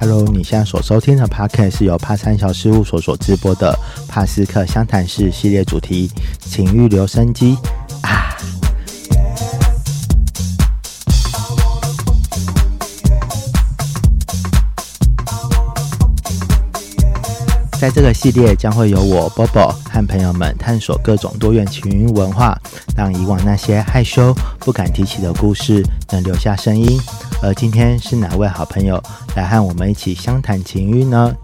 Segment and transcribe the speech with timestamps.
[0.00, 3.78] Hello，你现在所收听的 Podcast 是由帕三小事务所所直播的
[4.08, 6.10] 帕斯克湘潭市系列主题
[6.40, 7.56] “情欲留声机”
[17.80, 22.54] 在这个系列将会由我 Bobo 和朋友们探索各种多元情欲文化，
[22.94, 27.00] 让以往那些害羞不敢提起的故事能留下声音。
[27.42, 29.02] 而今天是哪位好朋友
[29.34, 31.34] 来和我们一起相谈情欲呢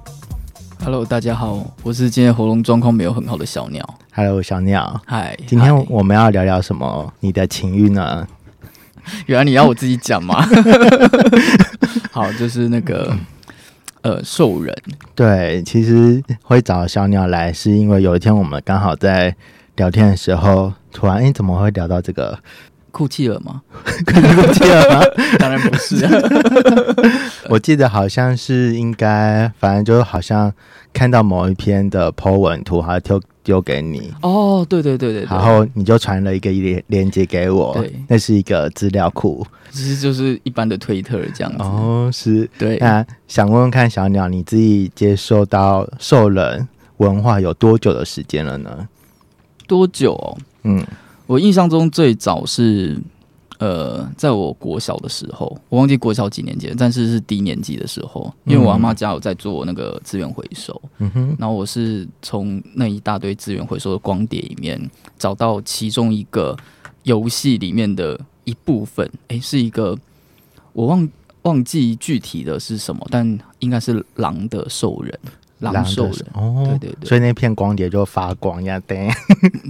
[0.85, 3.99] Hello，大家好，我是今天喉咙状况没有很好的小鸟。
[4.15, 7.11] ？Hello，小鸟，嗨，今天我们要聊聊什么？
[7.21, 8.29] 你的情欲呢？
[9.25, 10.47] 原来你要我自己讲吗？
[12.13, 13.17] 好，就是那个
[14.07, 14.73] 呃兽人，
[15.17, 19.35] 对，其实会找小鸟来，是因为有一天我们刚好在
[19.75, 22.39] 聊天的时候，突然，哎，怎么会聊到这个？
[22.93, 23.61] 哭泣了吗？
[23.75, 25.03] 哭泣了吗？
[25.41, 26.07] 当然不是，
[27.51, 30.53] 我记得好像是应该，反正就好像
[30.93, 33.01] 看到某一篇的 po 文图，好像
[33.47, 39.47] 丢丢给你，哦，对对对对对，然后你就传了一个连连接给我对，那是一个资料库。
[39.71, 41.63] 其实就是一般的推特这样子。
[41.63, 42.49] 哦，是。
[42.59, 48.89] 对，那想问问看，小鸟，你自己接受到兽人文化有多久的时间了呢？
[49.69, 50.37] 多久、哦？
[50.65, 50.85] 嗯，
[51.27, 52.99] 我印象中最早是
[53.59, 64.79] 呃，在我国小的时候，我忘记国小几年级了，但是是低年级的时候，因为我阿妈家有在做那个资源回收，嗯哼，然后我是从那一大堆资源回收的光碟里面
[65.19, 66.57] 找到其中一个
[67.05, 69.97] 游戏里面的一部分，诶，是一个
[70.73, 71.09] 我忘
[71.43, 75.19] 忘记具体的是什么，但应该是狼的兽人，
[75.61, 77.09] 狼的兽人，哦，对对对。
[77.09, 79.09] 所以那片光碟就发光呀，对，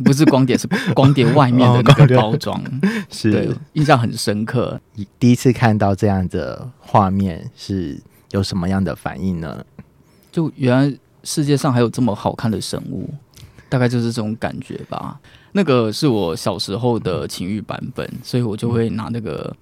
[0.04, 4.80] 不是光碟，是 光碟外面的那个包装， 对是，印象很深刻。
[5.18, 8.00] 第一次看到这样的画面是
[8.32, 9.64] 有什么样的反应呢？
[10.32, 13.08] 就原来世界上还有这么好看的生物，
[13.69, 15.19] 大概就是这种感觉吧。
[15.52, 19.54] 那个是我小时候的情欲版本，所以我就会拿那个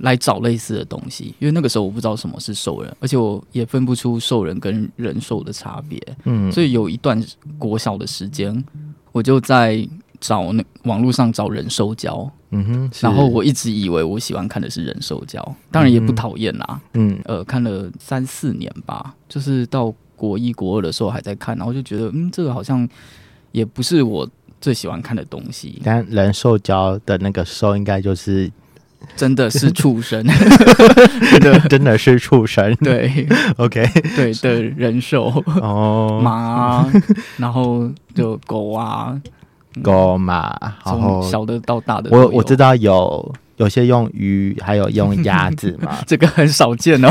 [0.00, 1.34] 来找类似的东西。
[1.38, 7.22] 因为那个时候我不知道什么是兽人，而且我也分不出兽人跟人兽的差别，嗯，所以有一段
[7.58, 8.64] 国小的时间，
[9.12, 9.86] 我就在
[10.20, 16.80] 找那网络上找人兽交，嗯哼，然后我一直以为我喜欢看的是人兽交，当然也不讨厌啦。
[16.94, 17.18] 嗯。
[17.24, 22.88] 呃，看了三四年吧，就是到国一、国二的时候还在看，然后就觉得，嗯，这个好像
[23.52, 24.28] 也不是我
[24.60, 28.50] 最喜欢看的东西，但人兽交的那个兽应该就是
[29.16, 30.24] 真的是畜生，
[31.30, 33.26] 真的真的是畜生，对
[33.56, 33.84] ，OK，
[34.16, 36.92] 对的人兽，哦，马啊，
[37.36, 39.20] 然后就狗啊，
[39.82, 47.10] 狗马，然从后小的到大的，我我知道有有些用鱼，还有用鸭子嘛， 这个很少见哦。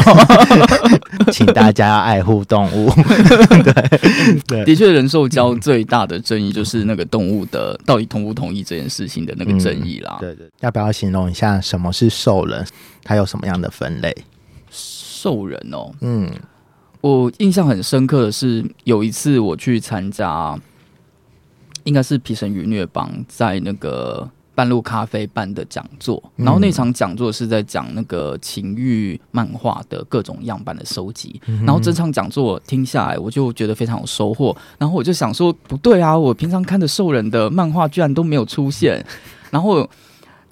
[1.31, 2.89] 请大家要爱护动物。
[4.47, 10.17] 对的确，人兽交最大的争议就是那个动物的到底同不同意这件事情的那个争议啦。
[10.19, 12.65] 对对，要不要形容一下什么是兽人？
[13.03, 14.15] 它有什么样的分类？
[14.69, 16.29] 兽人哦，嗯
[17.01, 20.57] 我印象很深刻的是，有一次我去参加，
[21.87, 39.05] 应该是皮神与虐帮在那个半路咖啡办的讲座，嗯然后那场讲座是在讲那个情欲漫画的各种样板的收集，然后这场讲座听下来，我就觉得非常有收获，然后我就想说，不对啊，我平常看的兽人的漫画居然都没有出现，
[39.49, 39.89] 然后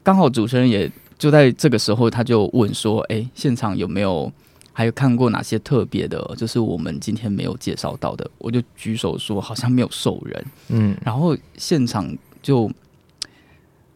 [0.01, 4.31] 刚好主持人也就在这个时候，他就问说，哎，现场有没有？
[4.78, 10.97] 还有看过哪些特别的，就是我们今天没有介绍到的，我就举手说好像没有兽人，嗯。
[11.02, 12.69] 然后现场就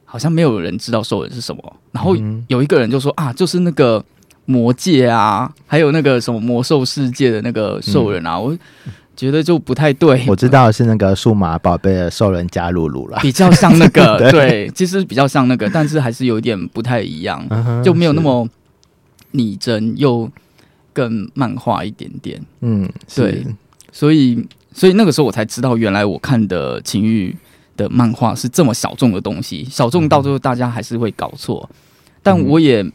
[0.05, 4.01] 好像没有人知道兽人是什么，然后嗯有一个人就说啊，就是那个
[4.45, 8.57] 魔界啊，还有那个什么魔兽世界的那个兽人啊，我
[9.17, 14.31] 觉得就不太对，我知道是那个数码宝贝的兽人加露露了，比较像那个 对。
[14.31, 17.45] 对，其实比较像那个，但是还是有一点不太一样，
[17.83, 18.47] 就没有那是么
[19.31, 20.31] 拟真，又
[20.93, 22.41] 更漫画一点点。
[22.61, 23.45] 嗯对
[23.91, 27.35] 所以，所以那个时候我才知道，原来我看的情欲
[27.75, 31.67] 的漫画是这么小众的东西，小众到最后大家还是会搞错。
[32.21, 32.85] 但我也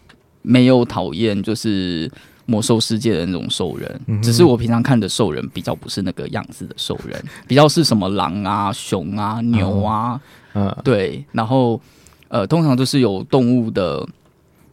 [0.43, 2.11] 没有讨厌，就是
[2.47, 10.21] 魔兽世界的那种兽人，只是我平常看的兽人比较不是那个样子的兽人，比较是什么狼啊、熊啊、牛啊，
[10.53, 10.75] 嗯。
[10.85, 11.81] 对，然后
[12.29, 14.07] 呃，通常都是有动物的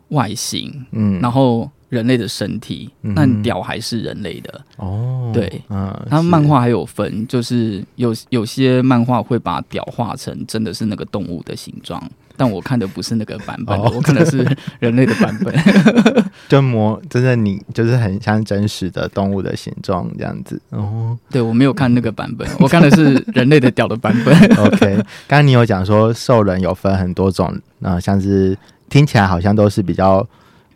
[0.10, 1.20] 外形，嗯。
[1.22, 4.62] 然后人类的身体，但屌还是人类的。
[4.78, 12.02] 哦对嗯，他是漫画还有分，就是有有些漫画会把屌画成真的是那个动物的形状，
[12.36, 14.46] 但我看的不是那个版本，哦我看的是
[14.80, 15.54] 人类的版本。
[16.48, 20.62] 就模真的你就是很像真实的动物的形状这样子。
[20.70, 24.34] 哦对我没有看那个版本，我看的是人类的屌的版本。
[24.66, 24.96] OK。
[25.28, 28.58] 刚刚你有讲说兽人有分很多种，呃，像是
[28.90, 30.26] 听起来好像都是比较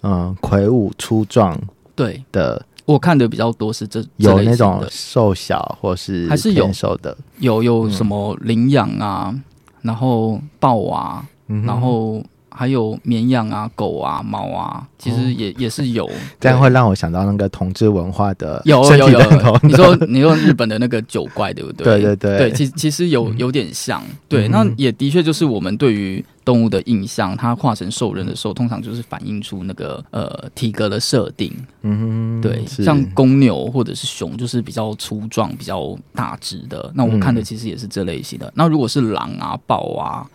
[0.06, 1.60] 嗯、呃魁梧粗壮
[1.96, 2.24] 对。
[2.31, 7.92] 的，我看的比较多是这有那种瘦小或是还是有偏瘦的，有有嗯。
[7.92, 9.34] 什么领养啊，
[9.81, 12.24] 然后豹啊，嗯然后
[12.56, 16.06] 还有绵羊啊、狗啊、猫啊，其实也、也是有。
[16.07, 19.19] 对 这样会让我想到那个同志文化的有身有有。
[19.63, 21.86] 你说你说日本的那个酒怪对不对？
[21.86, 22.38] 对对对。
[22.38, 24.52] 对，其其实有有点像，对，嗯。
[24.52, 36.92] 那也的确就是我们对于动物的印象，它化成兽人的时候，通常就是反映出那个呃体格的设定，嗯哼，对，像公牛或者是熊，就是比较粗壮、比较大只的。
[36.94, 37.44] 那我看的嗯。
[37.44, 38.52] 其实也是这类型的。
[38.56, 40.25] 那如果是狼啊、豹啊，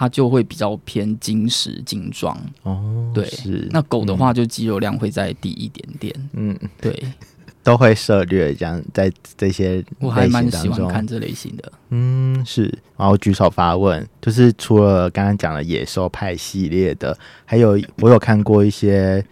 [0.00, 2.34] 它就会比较偏精实、精壮。
[2.62, 6.14] 哦，对是那狗的话，就肌肉量会再低一点点。
[6.32, 7.04] 嗯，嗯，对
[7.62, 11.72] 都会涉略这样在这些我还蛮喜欢看这类型的。
[11.90, 12.62] 嗯，是。
[12.96, 17.14] 然后举手发问，就是除了刚刚讲的野兽派系列的，
[17.44, 19.22] 还有我有看过一些，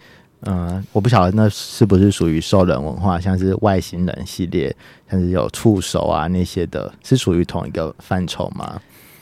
[0.41, 4.75] 嗯、我不晓得那是不是属于兽人文化，像是外星人系列，
[5.09, 8.79] 像是有触手啊那些的，是属于同一个范畴吗？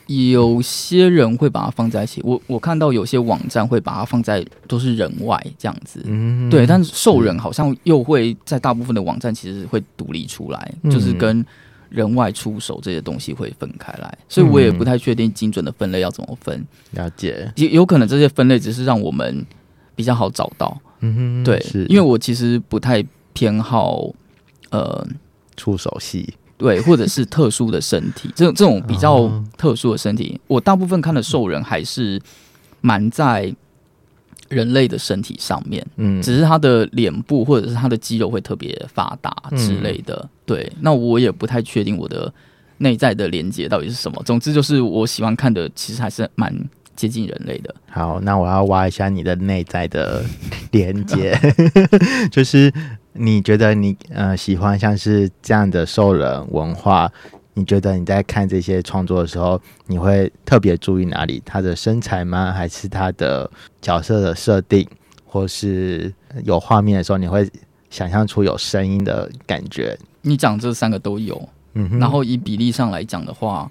[0.07, 6.01] 有些人会把它放在一起，我我看到有些网站会把它放在都是人外这样子。
[6.05, 10.89] 嗯，对，但是兽人好像又会在大部分的网站其实会独立出来，嗯。
[10.89, 11.45] 就是跟
[11.89, 19.45] 人外出手这些东西会分开来，所以我也不太确定精准的分类要怎么分，了解，有有可能这些分类只是让我们
[19.95, 24.09] 比较好找到，嗯哼，对是，因为我其实不太偏好
[24.69, 25.05] 呃。
[25.59, 32.19] 触手系，对，或者是特殊的身体，这种这种比较哦特殊的身体，我大部分看的兽人还是
[32.81, 33.53] 蛮在
[34.49, 40.27] 人类的身体上面，嗯，只是他的脸部或者是他的肌肉会特别发达之类的。
[40.45, 42.33] 对，那我也不太确定我的
[42.77, 44.21] 内在的连接到底是什么。
[44.25, 46.53] 总之就是我喜欢看的，其实还是蛮
[46.95, 47.75] 接近人类的。
[47.89, 50.23] 好，那我要挖一下你的内在的
[50.71, 51.37] 连接，
[52.31, 52.73] 就是
[53.17, 57.11] 你觉得你呃喜欢像是这样的兽人文化，
[57.53, 61.41] 你觉得你在看这些创作的时候，你会特别注意哪里？
[61.45, 62.51] 他的身材吗？
[62.51, 63.49] 还是他的
[63.81, 64.87] 角色的设定，
[65.25, 67.49] 或是有画面的时候，你会
[67.89, 69.97] 想象出有声音的感觉？
[70.21, 73.69] 你讲这三个都有，嗯哼，然后以比例上来讲的话，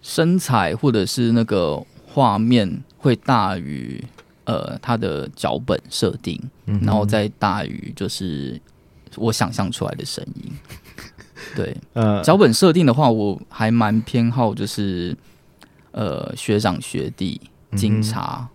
[0.00, 4.02] 身材或者是那个画面会大于
[4.44, 8.58] 呃他的脚本设定，嗯然后再大于就是
[9.18, 10.52] 我想象出来的声音。
[11.54, 15.16] 对，呃脚本设定的话，我还蛮偏好就是
[15.92, 17.40] 呃学长学弟、
[17.76, 18.46] 警察、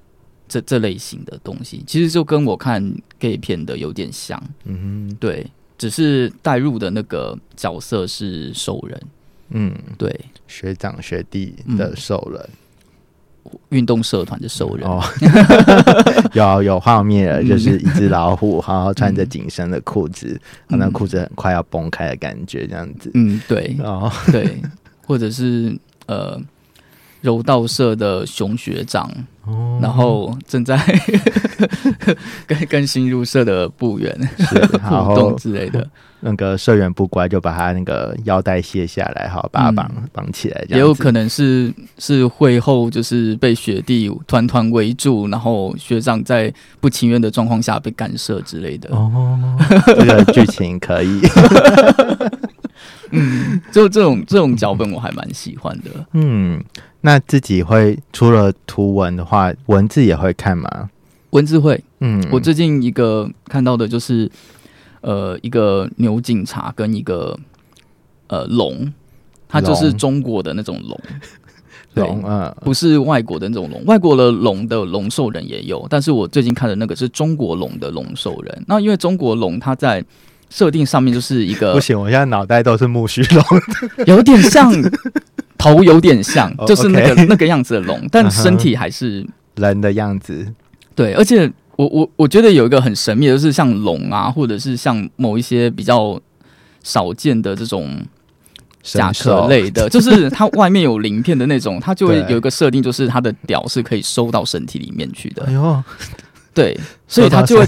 [0.47, 4.41] 这这类型的东西，其实就跟我看 gay 片的有点像。
[4.65, 5.45] 嗯哼对，
[5.77, 9.01] 只是带入的那个角色是兽人。
[9.49, 12.49] 嗯，对，学长学弟的兽人。
[13.69, 14.87] 运动社团的兽人。
[14.87, 15.01] 哦，
[16.33, 23.11] 有有画面就是一只老虎， 然后穿着紧身的裤子，嗯那裤子很快要崩开的感觉，这样子。
[23.13, 23.75] 嗯，对。
[23.83, 24.61] 哦，对，
[25.05, 26.39] 或者是呃
[27.23, 29.09] 柔道社的熊学长，
[29.45, 29.79] 哦。
[29.81, 30.77] 然后正在
[32.45, 34.13] 跟 跟新入社的部员
[34.83, 35.87] 互动后之类的，
[36.19, 48.89] 那个社员不乖，就把他那个腰带卸下来，好把他绑绑起来，也有可能是是会后就是被学弟团团围住，然后学长在不情愿的状况下被干涉之类的。
[48.93, 51.21] 哦，这个剧情可以，
[53.11, 56.05] 嗯，就这种这种脚本我还蛮喜欢的。
[56.13, 56.63] 嗯，
[57.01, 60.89] 那自己会除了图文的话，文字也会看吗？
[61.31, 64.29] 文字会，嗯，我最近一个看到的就是，
[65.01, 67.37] 呃，一个牛警察跟一个
[68.27, 68.93] 呃龙，
[69.47, 70.99] 它就是中国的那种龙，
[71.95, 73.83] 对龙，啊，不是外国的那种龙。
[73.85, 78.63] 外国的龙的龙兽人也有，但是我最近看的那个是中国龙的龙兽人。
[78.67, 80.05] 那因为中国龙它在
[80.53, 83.43] 设定上面就是一个不行，我现在脑袋都是木须龙，
[84.05, 84.71] 有点像
[85.57, 90.45] 头有点像，哦就是那个那个样子的龙， 但身体还是人的样子，
[90.93, 96.21] 对，而且我我我觉得有一个很神秘的，就是像龙啊，或者是像某一些比较
[96.83, 98.05] 少见的这种
[98.83, 105.45] 甲壳类的，就是它外面有鳞片的那种，它就会有一个设定，就是它的屌是可以收到身体里面去的。
[105.47, 105.51] 哎。
[105.51, 105.83] 呦，
[106.53, 107.67] 对，所以它就会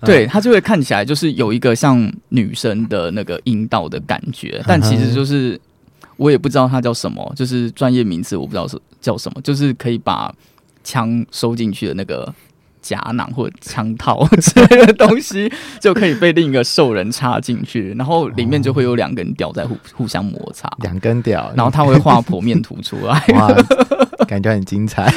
[0.00, 5.60] 对它就会看起来就是有一个像女生的那个阴道的感觉，但其实就是
[6.16, 10.34] 我也不知道它叫什么，就是专业名词我不知道是叫什么，就是可以把
[10.82, 12.34] 枪收进去的那个
[12.80, 23.22] 夹囊或者枪套 之类的东西，就可以被另一个兽人插进去，然后里面就会有两根屌在互 互相摩擦，两根屌，然后他会画剖面图出来。
[23.34, 23.48] 哇，
[24.26, 25.12] 感觉很精彩。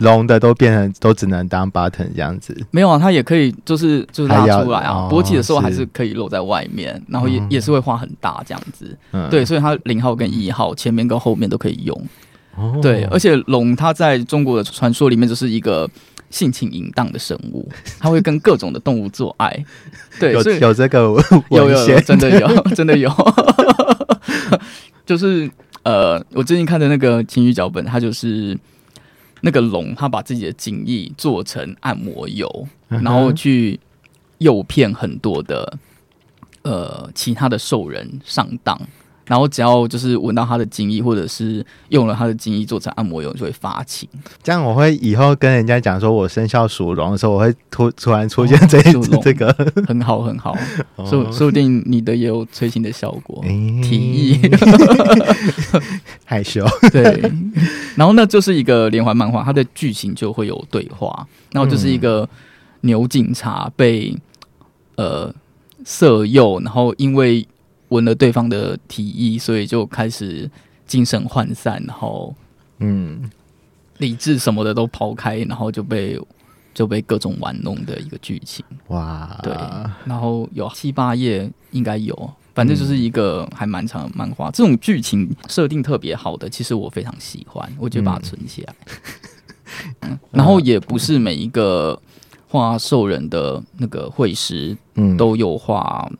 [0.00, 8.96] 龙的都变成都只能当 button 这样子，没有啊，它也可以就是就是拉出来啊哦，勃起的时候还是是可以露在外面，然后也嗯也是会画很大这样子。
[9.12, 12.08] 嗯，对，所以它零号跟一号前面跟后面都可以用。
[12.56, 15.88] 哦对，而且龙它在中国的传说里面就是一个
[16.30, 17.68] 性情淫荡的生物，
[17.98, 19.64] 它会跟各种的动物做爱。
[20.20, 20.98] 对，有有这个
[21.50, 23.10] 有有有，真的有 真的有，
[25.06, 25.50] 就是
[25.82, 28.56] 呃，我最近看的那个情侣脚本，它就是
[29.40, 33.80] 那个龙，它把自己的精液做成按摩油，嗯然后去
[34.38, 35.78] 诱骗很多的
[36.62, 38.78] 呃其他的兽人上当。
[39.26, 44.08] 然后只要就是闻到他的精液，或者是用了他的精液做成按摩油，就会发情。
[44.42, 49.22] 这样我会以后跟人家讲说我生肖属龙的时候，我会突突然出现这一属龙。
[49.22, 49.52] 这个。
[49.86, 50.56] 很好很好，
[50.96, 51.06] 哦。
[51.06, 53.42] 说说不定你的也有催情的效果。
[53.44, 53.80] 诶。
[53.82, 54.40] 提议。
[56.24, 57.02] 害羞， 对，
[57.94, 62.28] 然后那就是一个连环漫画，它的剧情就会有对话，然后就是一个
[62.82, 64.16] 牛警察被
[64.96, 65.32] 呃
[65.84, 67.46] 色诱，然后因为
[67.92, 70.50] 闻了对方的提议，所以就开始
[70.86, 72.34] 精神涣散，然后
[72.78, 73.30] 嗯，
[73.98, 76.18] 理智什么的都抛开，然后就被
[76.74, 78.64] 就被各种玩弄的一个剧情。
[78.88, 79.52] 哇，对，
[80.06, 82.14] 然后有七八页应该有，
[82.54, 84.50] 反正就是一个还蛮长的漫画。
[84.50, 88.74] 这种剧情设定特别好的，其实我非常喜欢，我就把它存起来。
[90.00, 92.00] 嗯，然后也不是每一个
[92.48, 96.10] 画兽人的那个绘师嗯都有画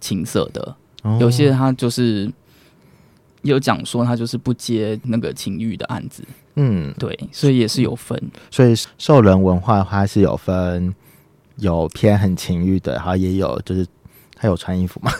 [0.00, 2.30] 青色的，哦有些他就是
[3.42, 6.22] 有讲说他就是不接那个情欲的案子，
[6.56, 8.20] 嗯，对，所以也是有分。
[8.50, 10.92] 所以兽人文化它是有分
[11.58, 13.86] 有偏很情欲的，然后也有就是
[14.34, 15.12] 他有穿衣服吗？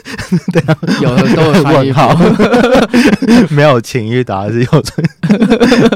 [1.01, 2.25] 有的都有穿衣问号服，
[3.55, 5.07] 没有情欲的，还是有穿，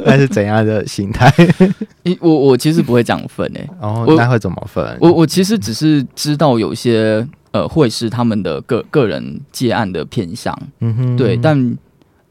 [0.06, 1.30] 那是怎样的心态？
[2.04, 4.98] 诶我我其实不会这样分诶、哦，我那会怎么分？
[5.02, 11.78] 我我其实只是知道有些呃会是他们的个个人接案的偏向，嗯哼对，但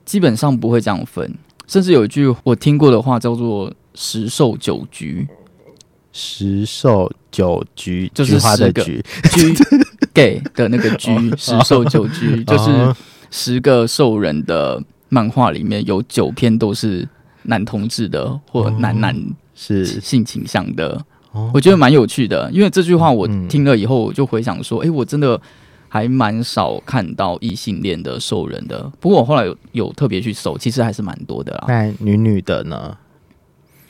[0.04, 1.34] 基本上不会这样分。
[1.66, 5.28] 甚至有一句我听过的话叫做“十兽九局
[6.12, 9.54] 十兽九局，就是菊花的十个菊，”，居
[10.12, 12.96] gay 的那个局，十兽九局就是哦
[13.30, 17.08] 十个兽人的漫画里面有九篇都是
[17.44, 19.16] 男同志的或男男
[19.54, 21.00] 是性倾向的，
[21.32, 25.40] 哦我觉得蛮有趣的，因为这句话我嗯听了以后，我就回想说，哎，我真的
[25.88, 28.90] 还蛮少看到异性恋的兽人的。
[29.00, 31.64] 不过我后来有有特别去搜，其实还是蛮多的啦。
[31.68, 32.96] 那女女的呢？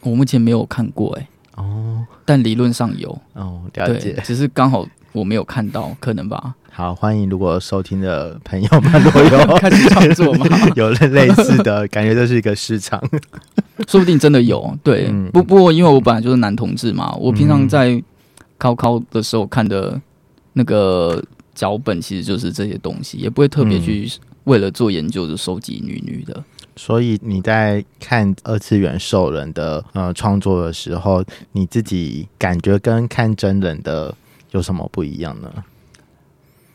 [0.03, 4.23] 我目前没有看过、哎，哦但理论上有，哦，了对，解。
[4.25, 6.55] 只是刚好我没有看到，可能吧。
[6.73, 13.03] 好，欢迎如果收听的朋友们，如果有 开始创作吗， 有类似的感觉，这是一个市场。
[13.89, 14.77] 说不定真的有。
[14.83, 18.03] 对，嗯不不过因为我本来就是男同志嘛，我平常在
[18.57, 20.01] 高考的时候看的
[20.53, 21.23] 那个
[21.55, 24.11] 脚本，其实就是这些东西，也不会特别嗯去
[24.45, 26.43] 为了做研究就收集女女的。
[26.77, 34.15] 所以你在看二次元兽人的呃创作的时候，你自己感觉跟看真人的
[34.51, 35.53] 有什么不一样呢？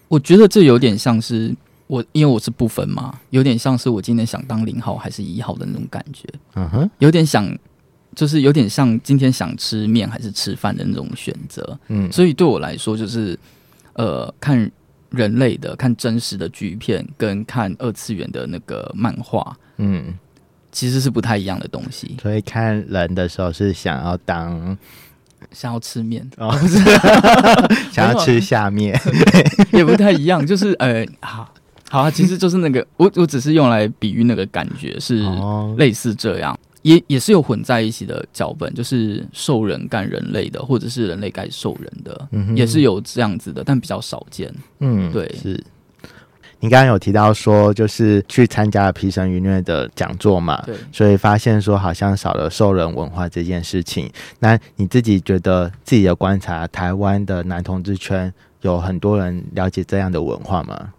[0.08, 1.54] 我觉得这有点像是
[1.88, 7.52] 我，因为我是不分嘛，有点像是我今天想当零号还是一号的那种感觉，嗯哼，有点想，
[8.16, 11.78] 就是有点像今天想吃面还是吃饭的那种选择。
[11.88, 13.38] 嗯，所以对我来说，就是
[13.94, 14.72] 呃，看
[15.10, 20.14] 人类的、看真实的剧片，跟看二次元的那个漫画，嗯，
[20.72, 22.16] 其实是不太一样的东西。
[22.22, 24.78] 所以看人的时候是想要当
[25.52, 26.52] 想要吃面，哦，
[27.92, 29.00] 想要吃下面，
[29.72, 31.54] 也不太一样，就是呃，好，
[31.90, 44.54] 好啊，其实就是那个， 我我只是用来比喻那个感觉，是哦，类似这样，也也是有混在一起的脚本，就是兽人干人类的，或者是人类干兽人的，嗯也是有这样子的，但比较少见。
[44.80, 45.34] 嗯，对。
[45.42, 45.64] 是。
[46.66, 54.10] 你刚刚有提到说，就是去参加了皮神愚虐的讲座嘛，对，所以发现说好像少了兽人文化这件事情。
[54.40, 60.92] 那你自己觉得自己的观察，台湾的男同志圈有很多人了解这样的文化吗？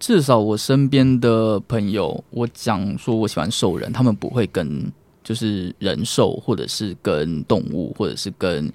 [0.00, 4.90] 至少我身边的朋友，我讲说我喜欢兽人，他们不会跟
[5.22, 8.68] 就是人兽，或者是跟动物，或者是跟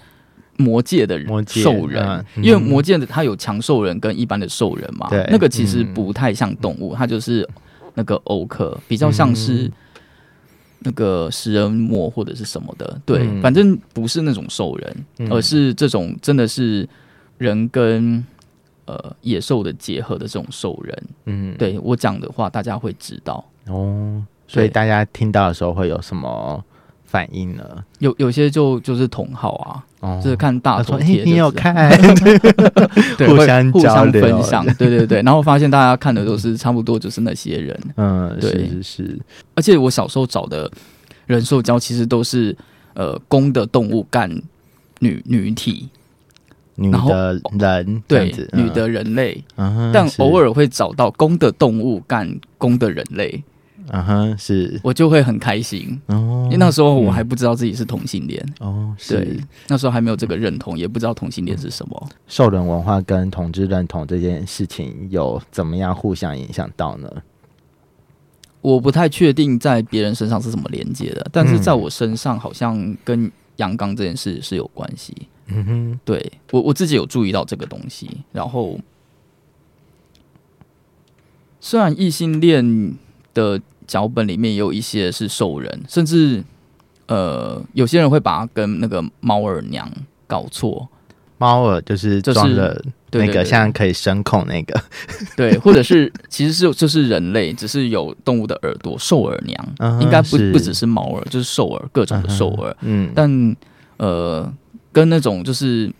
[0.57, 2.03] 魔界的魔界兽人，
[2.35, 2.43] 嗯。
[2.43, 7.47] 因为魔界的它有强兽人跟一般的兽人嘛对，那个其实嗯不太像动物，它就是
[7.93, 9.71] 那个欧克，比较像是。
[10.85, 13.41] 那个食人魔或者是什么的，对，嗯。
[13.41, 15.31] 反正不是那种兽人，嗯。
[15.31, 16.85] 而是这种真的是
[17.37, 18.21] 人跟
[18.83, 21.03] 呃野兽的结合的这种兽人。
[21.23, 23.41] 嗯，对我讲的话，大家会知道。
[23.67, 26.61] 哦，所以大家听到的时候会有什么
[27.05, 27.85] 反应呢？
[27.99, 31.89] 有有些就就是同好啊，哦，就是看大他说：“哎、头贴就知道，你有看？
[33.17, 37.79] 对，互相互相分享，对对对，然后发现大家看的都是差不多，就是那些人。
[37.95, 38.51] 嗯，对。
[38.51, 39.19] 是是是，
[39.55, 40.69] 而且我小时候找的
[41.25, 42.53] 人兽交其实都是
[42.95, 44.29] 呃公的动物干
[44.99, 45.87] 女女体，
[46.75, 47.09] 女然后
[47.57, 49.41] 的人对，女的人类，
[49.93, 53.41] 但偶尔会找到公的动物干公的人类，
[53.91, 62.09] 嗯哼是我就会很开心，哦因为那时候我还不知道自己是同性恋，哦对是，那时候还没有这个认同，也不知道同性恋是什么。
[62.27, 67.11] 兽人文化跟同志认同这件事情有怎么样互相影响到呢？
[68.61, 75.13] 我不太确定在别人身上是怎么连接的，但是在我身上好像跟阳刚这件事是有关系。
[75.47, 78.79] 嗯哼，对我我自己有注意到这个东西，然后
[81.59, 82.95] 虽然异性恋
[83.33, 86.43] 的脚本里面也有一些是兽人，甚至
[87.07, 89.91] 呃有些人会把它跟那个猫耳娘
[90.27, 90.87] 搞错，
[91.37, 94.81] 猫耳就是就是装了那个像可以声控那个，
[95.35, 102.75] 对，或者是其实是就是人类，只是有动物的耳朵，兽耳娘，嗯应该不不只是猫耳，就是兽耳，各种的兽耳。
[102.81, 103.55] 嗯，但
[103.97, 104.51] 呃，
[104.91, 105.91] 跟那种就是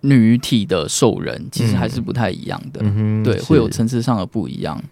[0.00, 2.80] 女体的兽人，其实还是不太一样的。
[2.82, 4.82] 嗯对，会有层次上的不一样。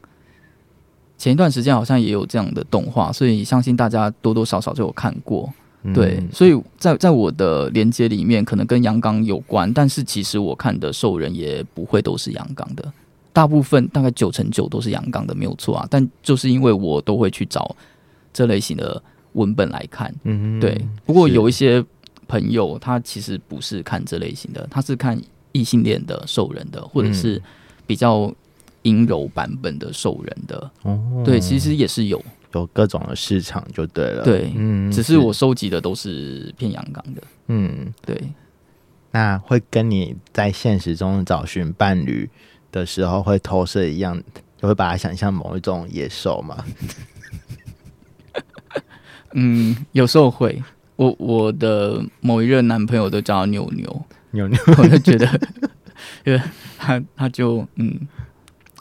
[1.16, 5.52] 前一段时间好像也有这样的动画，所以相信大家多多少少就有看过。
[5.92, 12.90] 对，嗯所以在在我的连接里面，可能跟阳刚有关，但是其实我看的兽人也不会都是阳刚的，
[13.34, 15.86] 大部分大概九成九都是阳刚的，没有错啊。
[15.90, 17.76] 但就是因为我都会去找
[18.32, 19.02] 这类型的
[19.34, 20.80] 文本来看，嗯哼对。
[21.04, 21.84] 不过有一些
[22.26, 25.20] 朋友他其实不是看这类型的，他是看
[25.52, 27.40] 异性恋的兽人的，或者是
[27.86, 28.32] 比较
[28.84, 30.70] 阴柔版本的兽人的。
[30.82, 37.22] 哦对，其实也是有，有各种的市场就对了，对嗯只是我收集的都是偏阳刚的。
[37.48, 38.16] 嗯，对，
[39.10, 42.30] 那会跟你在现实中找寻伴侣
[42.72, 44.22] 的时候会投射一样，
[44.56, 46.64] 就会把它想象某一种野兽吗？
[49.34, 50.62] 嗯，有时候会。
[50.96, 55.26] 我我的某一任男朋友都叫他牛牛，牛牛，我就觉得，
[56.24, 56.40] 因为
[56.78, 57.98] 他他就嗯，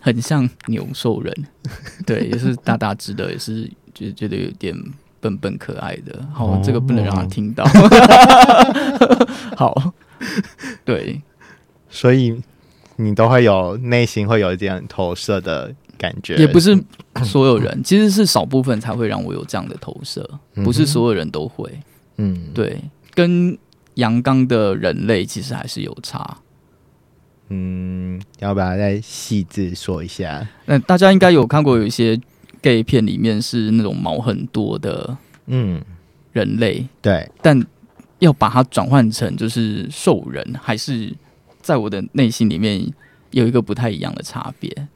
[0.04, 1.34] 很像牛兽人，
[2.06, 4.76] 对，也是大大只的，也是觉觉得有点
[5.22, 6.28] 笨笨可爱的。
[6.34, 7.64] 好，哦这个不能让他听到。
[9.56, 9.94] 好，
[10.84, 11.22] 对，
[11.90, 12.38] 所以
[12.98, 16.78] 你都会有内心会有一点投射的感觉，也不是
[17.24, 21.72] 所有人，其实是少部分才会让我有这样的投射，不是所有人都会。
[22.18, 22.78] 嗯，对，
[23.14, 23.58] 跟
[23.94, 26.40] 阳刚的人类其实还是有差。
[27.56, 30.48] 嗯，要不要再细致说一下？
[30.66, 32.20] 那大家应该有看过有一些
[32.62, 35.80] gay 片，里面是那种毛很多的嗯，
[36.32, 37.64] 人类，对，但
[38.18, 41.14] 要把它转换成就是兽人，还是
[41.62, 42.92] 在我的内心里面
[43.32, 44.88] 有一个不太一样的差别。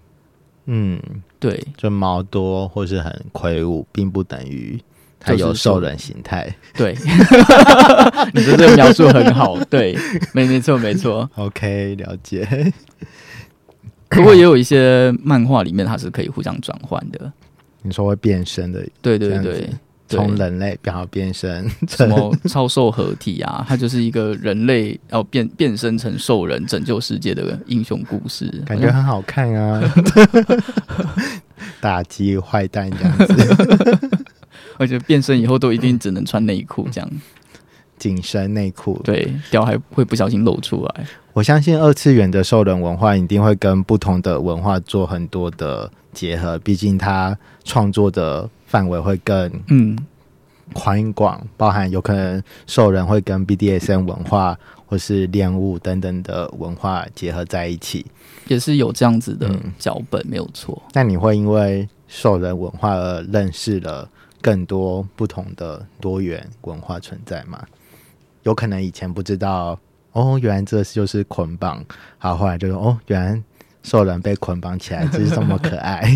[0.65, 1.00] 嗯，
[1.39, 4.80] 对，就毛多或是很魁梧，并不等于
[5.19, 6.47] 它有兽兽人形态。
[6.75, 6.95] 对，
[8.34, 9.97] 你的这个描述很好，对，
[10.34, 11.30] 没没错没错。
[11.36, 12.73] OK，了解。
[14.10, 17.32] 不过也有一些漫画里面它是可以互相转换的。
[17.82, 19.69] 你说会变身的，对对对，
[20.08, 29.82] 从人类然后变身什么超兽合体啊，它就是一个人类要变变身成兽人拯救世界的英雄故事，感觉很好看啊，
[31.82, 34.16] 打击坏蛋这样子，
[34.77, 37.09] 而且变身以后都一定只能穿内裤这样，
[37.97, 38.99] 紧身内裤。
[39.03, 41.05] 对，屌还会不小心露出来。
[41.33, 49.97] 我相信二次元的兽人文化一定会跟不同的文化做很多的结合，毕竟它创作的范围会更嗯，
[50.73, 58.05] 宽广，包含有可能兽人会跟 BDSM 文化或是恋物等等的文化结合在一起。
[58.47, 60.81] 也是有这样子的嗯脚本，没有错。
[60.93, 64.09] 那你会因为兽人文化而认识了
[64.41, 67.62] 更多不同的多元文化存在嘛？
[68.43, 69.78] 有可能以前不知道
[70.13, 71.84] 哦，原来这就是捆绑，
[72.17, 73.41] 好，后来就哦，原来
[73.84, 76.15] 兽人被捆绑起来，就是这么可爱。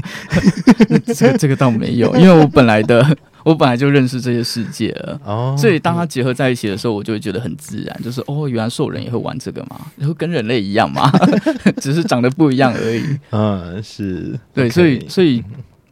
[1.14, 3.06] 这个这个倒没有，因为我本来的
[3.44, 5.20] 我本来就认识这些世界了。
[5.26, 11.12] 哦，所以当它结合在一起的时候，我就会觉得很自然，就是哦，原来兽人也会玩这个嘛，然后跟人类一样嘛，
[11.82, 13.20] 只是长得不一样而已。
[13.32, 15.44] 嗯，是对所以所以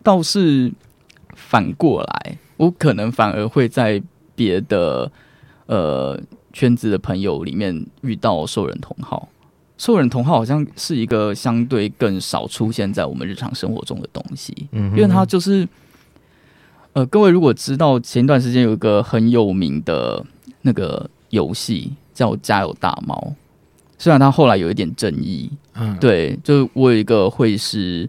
[0.04, 0.72] 倒是
[1.50, 4.00] 反过来，我可能反而会在
[4.36, 5.12] 别的
[5.66, 6.16] 呃
[6.54, 9.28] 圈子的朋友里面遇到兽人同好。
[9.76, 15.68] 兽人同好好像是一个相对更少出现在我们日常生活中的东西，嗯，因为它就是，
[16.94, 20.24] 呃，各位如果知道前一段时间有一个很有名的
[20.62, 23.16] 那个游戏叫《家有大猫》，
[23.98, 28.08] 虽然它后来有一点争议，嗯，对，就是我有一个会师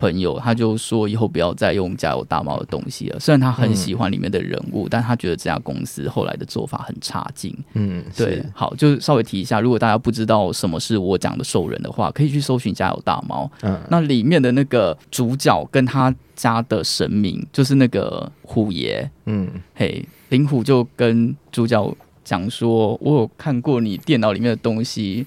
[0.00, 3.20] 朋友，他就说以后不要再用加油大猫的东西了。
[3.20, 7.56] 虽然他很喜欢里面的人物，但他觉得这家公司后来的做法很差劲。
[7.74, 13.50] 嗯，对，好，就稍微提一下，如果大家不知道什么是我讲的兽人的话，可以去搜寻加油大猫。
[13.62, 25.26] 嗯那里面的那个主角跟他家的神明，就是那个虎爷，嗯嘿，灵虎就跟主角讲说：“我有看过你电脑里面的东西，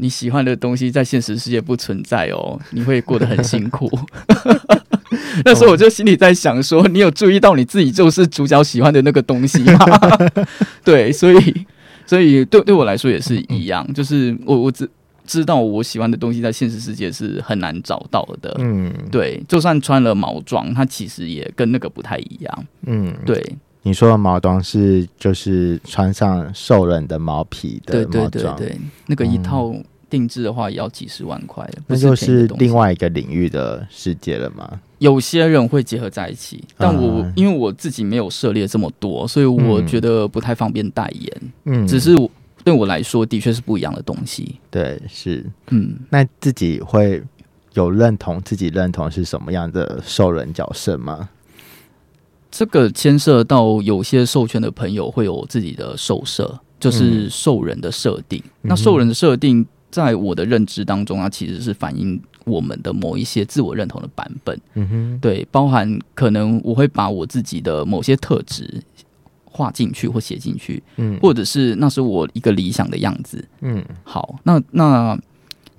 [0.00, 3.90] 你喜欢的东西在现实世界不存在哦， 你会过得很辛苦。
[5.44, 9.78] ”那时候我就心里在想说：“你有注意到你自己就是主角喜欢的那个东西吗？”
[10.84, 11.66] 对，所以
[12.06, 14.88] 所以对对我来说也是一样，就是我我只
[15.26, 18.56] 知道我喜欢的东西在现实世界是很难找到的。
[18.58, 22.66] 嗯，对，就算穿了毛装，它其实也跟那个不太一样。
[22.86, 23.40] 嗯，对，
[23.82, 28.68] 你说的毛装是就是穿上兽人的毛皮的对对毛装，对。
[28.68, 29.74] 对，那个一嗯套
[30.10, 34.80] 定制的话也要几十万块，不那就是另外一个领域的世界了吗？
[34.98, 37.32] 有些人会结合在一起，但我、啊。
[37.34, 39.86] 因为我自己没有涉猎这么多，所以我嗯。
[39.86, 41.42] 觉得不太方便代言。
[41.64, 42.30] 嗯，只是我
[42.62, 44.56] 对我来说，的确是不一样的东西。
[44.70, 47.22] 对是，嗯，那自己会
[47.72, 51.30] 有认同自己认同是什么样的兽人角色吗？
[52.50, 58.42] 这个牵涉到有些授权的朋友会有自己的兽设，就是嗯兽人的设定。
[58.62, 64.60] 嗯那兽人的设定，在我的认知当中，啊其实是反映我们的某一些自我认同的版本。
[64.74, 68.82] 嗯哼，对，包含可能我会把我自己的某些特质
[69.44, 73.44] 画进去或写进去，嗯或者是那是我一个理想的样子。
[73.60, 75.18] 嗯好，那那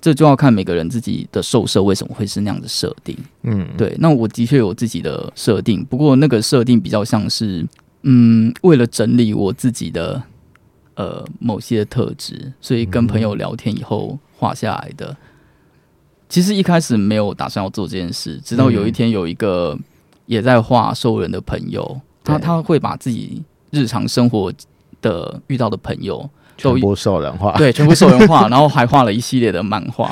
[0.02, 3.16] 这就要看每个人自己的受设为什么会是那样的设定。
[3.42, 7.64] 嗯，对，那我的确有自己的设定，不过那个设定比较像是，
[8.02, 10.20] 嗯，为了整理我自己的
[10.96, 15.16] 呃某些特质，所以跟朋友聊天以后画下来的。
[16.28, 19.78] 其实一开始没有打算要做这件事，直到有一天有一个
[20.26, 24.52] 也在画兽人的朋友，他他会把自己日常生活
[25.00, 26.28] 的遇到的朋友，
[26.70, 30.10] 全部兽人化，对，全部兽人画， 然后还画了一系列的漫画，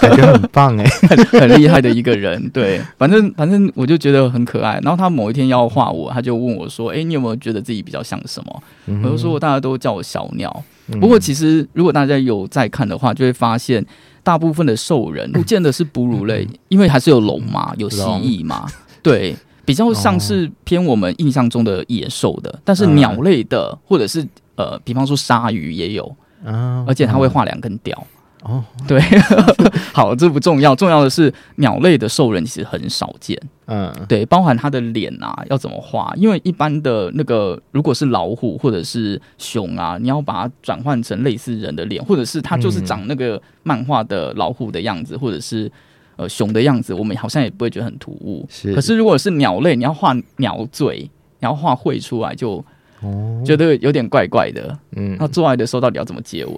[0.00, 0.84] 感觉很棒 哎。
[1.30, 2.48] 很厉害的一个人。
[2.50, 4.80] 对，反正反正我就觉得很可爱。
[4.82, 10.64] 然后他某一天要画我，他就问我说：“哎、你有没有觉得自己比较像什么？”嗯我就说：“大家都叫我小鸟。”
[11.00, 13.84] 不过其实如果大家有在看的话，就会发现
[14.22, 18.66] 大部分的兽人 不见得是哺乳类，因为还是有龙嘛，有蜥蜴嘛，
[19.02, 19.34] 对。
[19.66, 24.22] 比较像是偏我们印象中的野兽的，但是嗯鸟类的或者是
[24.56, 28.06] 呃，比方说鲨鱼也有，啊而且它会画两根屌。
[28.42, 29.00] 哦， 对，
[29.94, 33.40] 好，这不重要，重要的是鸟类的兽人其实很少见。
[33.66, 36.12] 嗯对，包含它的脸啊，要怎么画？
[36.14, 45.72] 因为一般的那个如果是老虎或者是熊啊，你要把它转换成类似人的脸，或者是它就是嗯长那个漫画的老虎的样子，或者是
[46.16, 48.46] 呃熊的样子，我们好像也不会觉得很突兀。
[48.50, 50.98] 是可是如果是鸟类，你要画鸟嘴，
[51.38, 52.62] 你要画喙出来，就
[53.04, 53.42] 哦。
[53.44, 54.76] 觉得有点怪怪的。
[54.96, 55.16] 嗯。
[55.20, 56.56] 那做爱的时候到底要怎么接吻？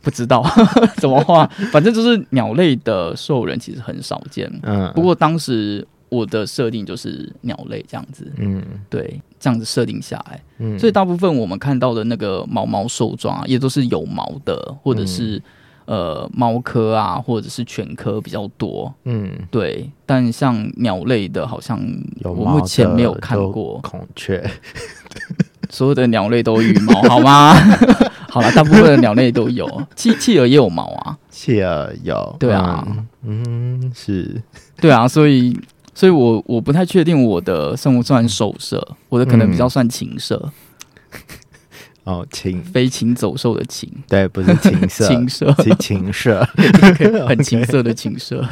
[0.00, 0.44] 不知道
[0.98, 4.48] 怎么画，反正就是鸟类的兽人其实很少见。
[4.62, 8.62] 嗯不过当时我的设定就是鸟类这样子，嗯。
[8.90, 10.78] 对，这样子设定下来，嗯。
[10.78, 15.42] 所以大部分我们看到的那个毛毛兽状啊，也都是有毛的，或者是、
[15.86, 18.92] 呃猫科啊，或者是犬科比较多。
[19.04, 19.30] 嗯。
[19.50, 21.78] 对，但像鸟类的，好像
[22.24, 24.42] 我目前的没有看都过，孔雀，
[25.70, 27.54] 所有的鸟类都有羽毛，好吗？
[28.28, 32.86] 好了，大部分的鸟类都有，企企鹅也有毛啊，企鹅有，对啊。
[33.22, 34.42] 嗯，嗯是。
[34.80, 35.54] 对啊，所以，
[35.94, 40.50] 所以我我不太确定我的算不算兽舍，我的可能比较算情色，
[42.04, 46.44] 哦情飞禽走兽的禽，对，不是禽色， 禽色，是情色。
[47.28, 48.44] 很 禽色的禽色。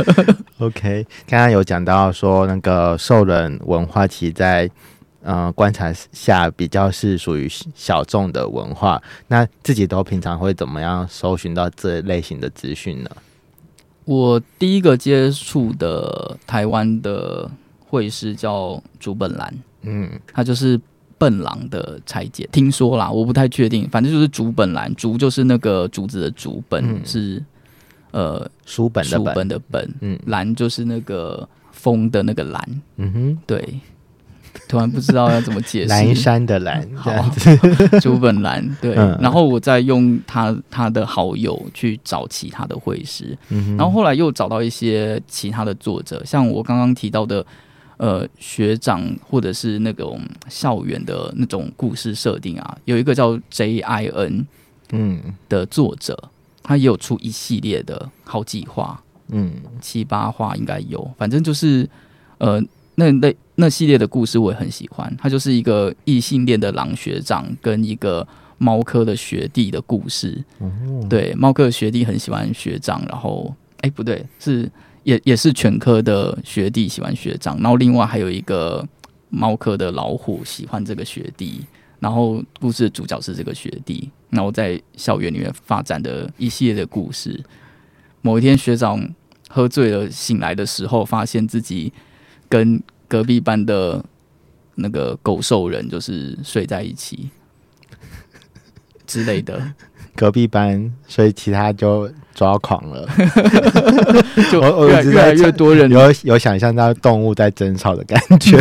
[0.58, 4.70] OK，刚刚有讲到说那个兽人文化，其实在
[5.22, 9.02] 呃观察下比较是属于小众的文化。
[9.26, 13.10] 那自己都平常会怎么样搜寻到这类型的资讯呢？
[14.04, 17.48] 我第一个接触的台湾的
[17.86, 20.80] 会师叫竹本兰，嗯他就是
[21.20, 27.00] 笨狼的拆解，听说啦，我不太确定，反正就是竹本兰，竹就是那个竹子的竹，本嗯。
[27.04, 27.44] 是
[28.12, 30.18] 呃书本的书本，本的本，嗯。
[30.24, 33.78] 兰就是那个风的那个兰，嗯哼，对，
[34.66, 35.88] 突然不知道要怎么解释。
[35.92, 37.12] 蓝山的蓝，好。
[38.00, 39.16] 竹本兰对，嗯。
[39.20, 43.36] 然后我再用他他的好友去找其他的会师，
[43.76, 47.44] 然后后来又找到一些其他的作者，像我刚刚提到的，
[48.00, 54.46] 呃，学长或者是那种校园的那种故事设定啊，有一个叫 J I N
[54.92, 55.20] 嗯。
[55.50, 56.18] 的作者，
[56.62, 59.52] 他也有出一系列的好几话，嗯。
[59.82, 61.86] 七八话应该有，反正就是
[62.38, 62.58] 呃
[62.94, 70.42] 那那那系列的故事我也很喜欢，他就是一个异性恋的狼学长跟一个猫科的学弟的故事。
[70.58, 70.70] 哦，
[71.10, 74.70] 对，猫科的学弟很喜欢学长，然后哎不对，是
[75.04, 78.86] 也也是犬科的学弟喜欢学长，然后另外还有一个
[79.28, 81.64] 猫科的老虎喜欢这个学弟。
[82.00, 87.38] 然后故事的主角是这个学弟，然后在校园里面发展的一系列的故事。
[88.22, 89.06] 某一天，学长
[89.50, 91.92] 喝醉了醒来的时候，发现自己
[92.48, 94.02] 跟隔壁班的
[94.76, 97.28] 那个狗兽人就是睡在一起
[99.06, 99.74] 之类的，
[100.16, 102.10] 隔壁班，所以其他就
[102.40, 103.06] 抓狂了，
[104.50, 108.58] 就越来越多人有有想象到动物在争吵的感觉，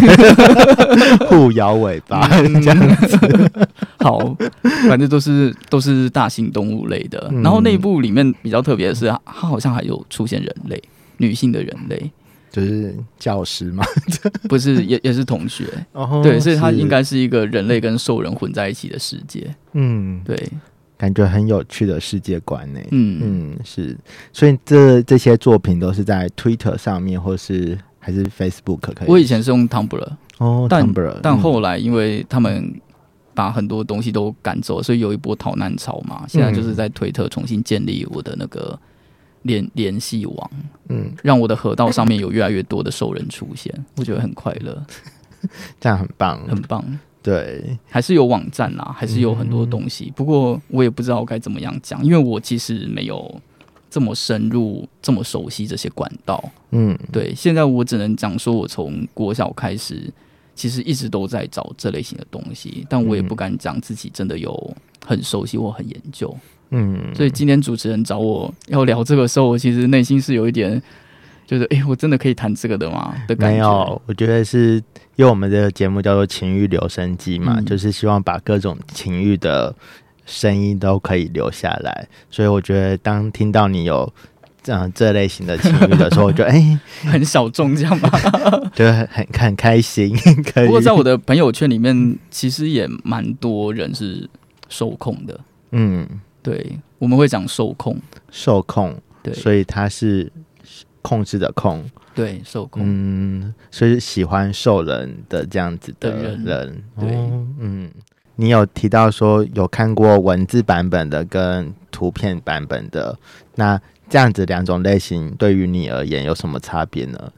[1.29, 2.61] 互摇尾巴嗯。
[2.61, 3.17] 这样子，
[3.99, 4.35] 好，
[4.89, 7.29] 反正都是都是大型动物类的。
[7.31, 7.41] 嗯。
[7.41, 10.83] 然后那一部里面比较特别的是，它它好像还有出现人类，
[11.15, 12.11] 女性的人类，
[12.51, 13.85] 就是教师嘛，
[14.49, 15.63] 不是也也是同学。
[15.93, 19.47] 哦对，所以它应该是一个人类跟兽人混在一起的世界。
[19.71, 20.37] 嗯，对，
[20.99, 22.79] 感觉很有趣的世界观呢。
[22.91, 23.97] 嗯，嗯，是，
[24.33, 29.07] 所以这这些作品都是在 Twitter 上面，或是还是 Facebook 可以？
[29.07, 30.05] 我以前是用 Tumblr，
[30.39, 32.77] 哦但，Tumblr，嗯但后来因为他们
[33.33, 36.25] 把很多东西都赶走，所以有一波逃难潮嘛。
[36.27, 38.77] 现在就是在推特重新建立我的那个
[39.43, 40.51] 联联系网，
[40.89, 44.85] 嗯，让我的河道上面有越来越多的兽人出现，我觉得很快乐，
[45.79, 46.83] 这样很棒，很棒。
[47.21, 53.39] 对，还是有网站啦，还是有很多东西，不过我也不知道该怎么样讲，因为我其实没有
[53.89, 56.43] 这么深入、这么熟悉这些管道。
[56.71, 60.11] 嗯，对，现在我只能讲说，我从国小开始，
[60.55, 66.35] 其实一直都在找这类型的东西，但我也不敢讲自己真的有很熟悉或很研究。
[66.71, 70.81] 嗯，所以今天主持人找我要聊这个时候，我其实内心是有一点，
[71.47, 73.15] 就是诶，我真的可以谈这个的吗？
[73.27, 73.55] 的感觉。
[73.55, 74.81] 没有，我觉得是
[75.19, 79.75] 因为我们这个节目叫做情欲留声机嘛，嗯就是希望把各种情欲的
[80.25, 84.11] 声音都可以留下来，所以我觉得当听到你有。
[84.61, 88.09] 这样这类型的情欲的时候，我觉得 哎，很小众这样吗？
[88.75, 90.13] 觉得很很很开心，
[90.53, 90.65] 可以。
[90.65, 94.29] 不过在我的朋友圈里面，其实也蛮多人是
[94.67, 95.39] 受控的。
[95.71, 96.05] 嗯
[96.43, 97.97] 对，我们会讲受控，
[98.29, 100.29] 受控，对所以他是
[101.01, 101.83] 控制的控，
[102.19, 102.83] 对，受控。
[102.85, 107.89] 嗯，所以喜欢受人的这样子的的人人，对哦嗯，
[108.35, 113.17] 你有提到说有看过文字版本的跟图片版本的，
[113.55, 113.79] 那
[114.09, 117.31] 这样子两种类型对于你而言有什么差别呢？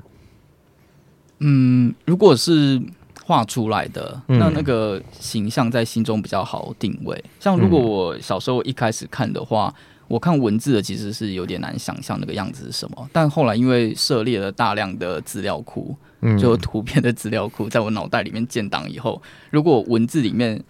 [1.39, 2.81] 嗯，如果是
[3.23, 7.23] 画出来的，嗯那那个形象在心中比较好定位。
[7.39, 9.73] 像如果嗯我小时候一开始看的话，
[10.12, 13.10] 我看文字的其实是有点难想象那个样子是什么。
[13.13, 20.62] 但后来因为涉猎了大量的资料库，嗯，就图片的资料库，在我脑袋里面建档以后，如果文字里面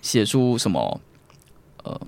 [0.00, 1.00] 写出什么
[1.82, 2.00] 呃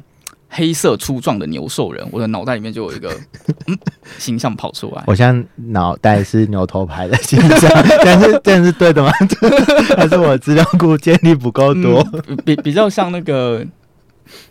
[0.48, 3.12] 黑色粗壮的牛兽人，我的脑袋里面就有一个、
[3.66, 3.78] 嗯、
[4.18, 5.04] 形象跑出来。
[5.06, 7.70] 我现在脑袋是牛头牌的形象，
[8.04, 9.12] 但是这样是对的吗？
[9.96, 12.04] 还是我资料库建立不够多？
[12.28, 13.64] 嗯比比较像那个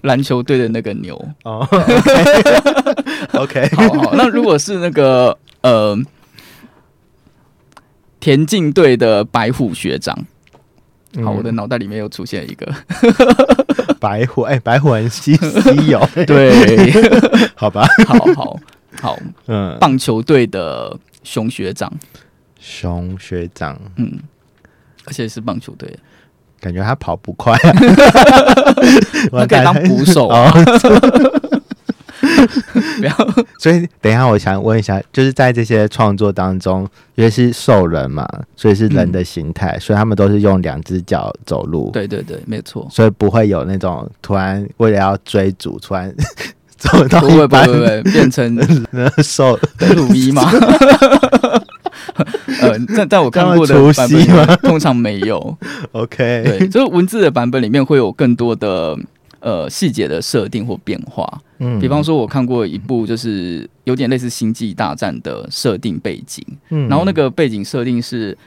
[0.02, 1.16] 篮球队的那个牛。
[1.44, 1.68] 哦，
[3.34, 5.98] OK，好好，那如果是那个呃
[8.20, 10.18] 田径队的白虎学长，
[11.24, 12.66] 好，我的脑袋里面又出现一个，
[14.00, 16.92] 白虎，哎、白虎很稀 稀有，对，
[17.56, 18.60] 好吧，好好
[19.02, 21.92] 好，嗯，棒球队的熊学长，
[22.60, 24.20] 熊学长，嗯，
[25.06, 25.90] 而且是棒球队。
[25.90, 25.98] 的，
[26.60, 27.58] 感觉他跑不快、
[29.32, 30.28] 可以当捕手。
[30.28, 30.52] 啊。
[33.00, 33.14] 不要，
[33.60, 46.14] 所以等一下，我想问一下，就是在这些创作当中，因为是兽人嘛，所以是人的形态，所以他们都是用两只脚走路，，对对对，没错，所以不会有那种突然为了要追逐，突然
[46.78, 48.54] 走到不会不会一半变成
[48.92, 50.44] 那兽德鲁伊吗？
[52.62, 55.58] 呃，在在我看过的版本通常没有。
[55.94, 58.98] OK，对，就是文字的版本里面会有更多的
[59.40, 61.42] 呃细节的设定或变化。
[61.60, 68.38] 嗯比方说，我看过一部就是有点类似《星际大战》的设定背景，嗯然后那个背景设定是。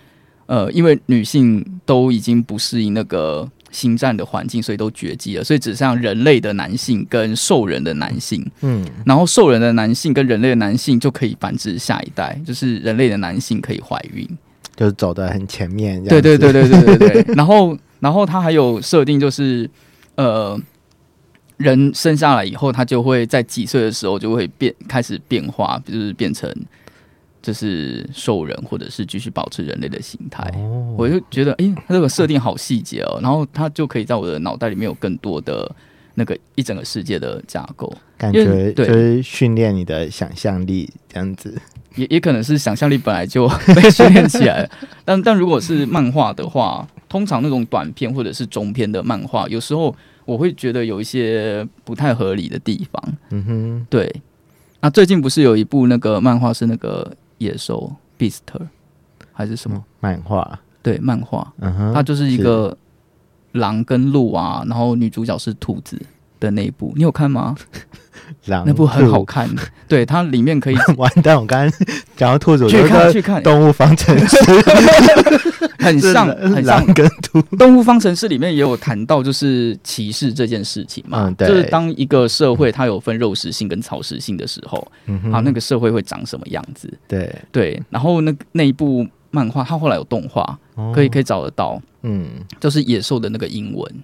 [0.46, 8.48] 呃，因为女性都已经不适应那个星战的环境，所以都绝迹了，所以只剩下人类的男性跟兽人的男性。
[8.60, 14.28] 嗯，然后兽人的男性跟人类的男性就可以繁殖下一代，就是人类的男性可以怀孕。
[14.76, 17.24] 就是走的很前面，对对对对对对对。
[17.36, 19.68] 然后，然后他还有设定，就是
[20.14, 20.58] 呃，
[21.58, 26.50] 人生下来以后，他就会在几岁的时候就会变开始变化，就是变成
[27.42, 30.42] 就是兽人，或者是继续保持人类的形态。
[30.56, 35.70] 哦，我就觉得，诶，他这个设定好细节哦，然后他就可以在我的脑袋里面有更多的
[36.14, 37.92] 那个一整个世界的架构。
[38.16, 41.60] 感觉对觉就是训练你的想象力这样子。
[41.96, 44.70] 也也可能是想象力本来就被训练起来了，
[45.04, 53.14] 但但如果是漫画的话，通常那种短片或者是中篇的漫画，有时候我会觉得有一些不太合理的地方。
[53.28, 54.10] 嗯哼，对，
[54.80, 58.40] 那最近不是有一部那个漫画是那个野兽 Beast
[59.32, 59.84] 还是什么？
[60.00, 62.76] 漫画，对，漫画，嗯哼，它就是一个
[63.52, 66.00] 狼跟鹿啊，然后女主角是兔子
[66.38, 67.54] 的那一部，你有看吗？
[68.46, 69.24] 狼那部很好。
[69.24, 69.48] 看，
[69.88, 71.36] 对，它里面可以 完蛋！
[71.36, 71.78] 我刚刚
[72.16, 74.36] 讲到兔子，去看去看，动物方程式
[75.78, 77.40] 很像很像跟兔。
[77.56, 86.92] 动物方程式里面也有谈到，就是歧视这件事情嘛，嗯对就是当一个社会它有分肉食性跟草食性的时候，嗯啊，那个社会会长什么样子？
[87.08, 90.58] 对，对，然后那那一部漫画，它后来有动画，
[90.94, 92.26] 可以可以，以找得到，嗯
[92.60, 93.94] 就是野兽的那个英文。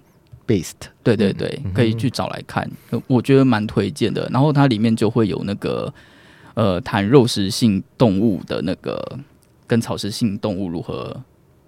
[0.49, 4.27] ，Beast，对对对嗯，可以去找来看，呃我觉得蛮推荐的。
[4.33, 5.93] 然后它里面就会有那个
[6.55, 9.19] 呃谈肉食性动物的那个
[9.67, 11.15] 跟草食性动物如何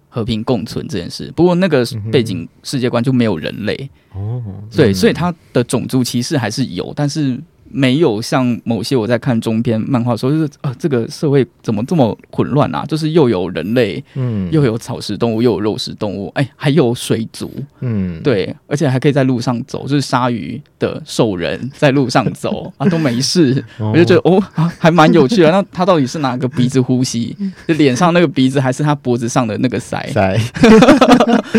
[0.08, 1.32] 和平共存这件事。
[1.36, 4.42] 不过那个背景世界观就没有人类，哦，
[4.74, 4.94] 对，嗯。
[4.94, 7.40] 所以它的种族歧视还是有，但是
[7.72, 12.84] 没有像某些我在看中篇漫画的时候，就是啊，这个社会怎么这么混乱啊？
[12.86, 25.50] 就是又有人类，嗯又有草食动物，又有肉食动物，哎，还有水族，嗯，对，而且还可以在路上走，就是鲨鱼的兽人在路上走 啊，都没事，哦我就觉得哦，啊还蛮有趣的。
[25.50, 27.36] 那他到底是哪个鼻子呼吸？
[27.66, 30.00] 就脸上那个鼻子，还是他脖子上的那个腮？
[30.12, 30.38] 在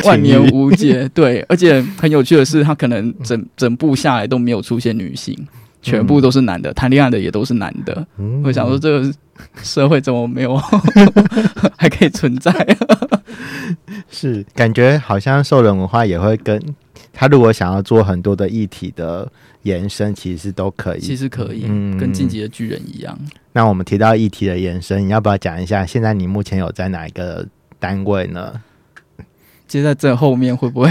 [0.03, 1.09] 万年无解。
[1.13, 5.37] 对，而且很有趣的是，他可能整整部下来都没有出现女性，
[5.83, 8.07] 全部都是男的，谈恋爱的也都是男的。
[8.17, 9.13] 嗯我想说，这个
[9.61, 10.55] 社会怎么没有
[11.77, 12.51] 还可以存在？
[14.09, 16.61] 是感觉好像兽人文化也会跟
[17.11, 19.29] 他如果想要做很多的议题的
[19.63, 20.99] 延伸，其实都可以。
[20.99, 23.17] 其实可以，嗯跟晋级的巨人一样。
[23.51, 25.85] 那我们提到议题的延伸，你要不要讲一下？
[25.85, 27.45] 现在你目前有在哪一个
[27.79, 28.53] 单位呢？
[29.67, 30.89] 接在这后面会不会？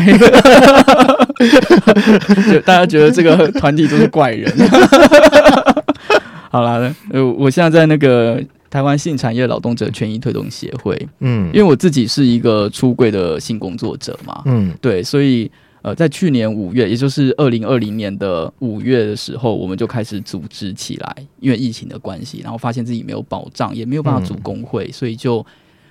[2.53, 4.53] 就大家觉得这个团体都是怪人。
[6.51, 14.71] 好啦，呃，我现在在那个台湾性产业劳动者权益推动协会，嗯，因为我自己是一个出柜的性工作者嘛，嗯。
[14.81, 15.51] 对，所以
[15.81, 25.45] 呃，在去年五月，也就是二零二零年的五月的时候，我们就开始组织起来，因为疫情的关系，然后发现自己没有保障，也没有办法组工会，所以就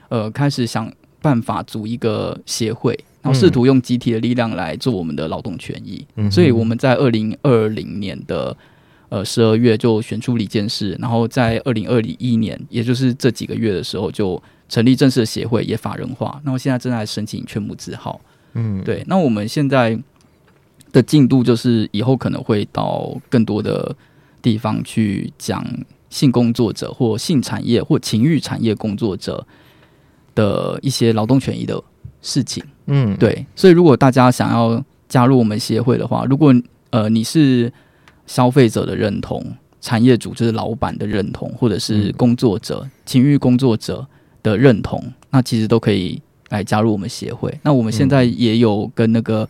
[0.09, 0.91] 呃开始想
[1.23, 6.05] 办法组一个协会，然后试图用集体的力量来做我们的劳动权益。
[6.15, 8.55] 嗯所以我们在二零二零年的
[9.09, 16.41] 呃十二月就选出李监事，然后在二零二一年，也就是这几个月的时候就成立正式的协会，也法人化。
[16.43, 18.19] 那我现在正在申请劝募字号。
[18.53, 19.97] 嗯，对，那我们现在
[20.91, 23.95] 的进度就是以后可能会到更多的
[24.41, 25.65] 地方去讲
[26.09, 29.45] 性工作者或性产业或情欲产业工作者
[30.35, 31.81] 的一些劳动权益的
[32.21, 32.61] 事情。
[32.87, 36.53] 嗯，对，所以如果大家想要加入我们协会的话，如果
[36.89, 37.71] 呃你是
[38.25, 39.45] 消费者的认同、
[39.81, 42.13] 产业主就是老板的认同，或者是嗯。
[42.17, 44.05] 工作者、情欲工作者
[44.43, 47.53] 的认同，那其实都可以来加入我们协会。
[47.63, 49.47] 那我们现在也有跟那个